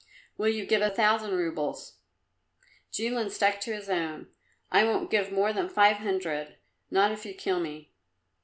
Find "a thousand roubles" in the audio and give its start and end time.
0.81-1.97